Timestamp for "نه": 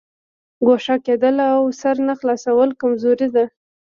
2.07-2.13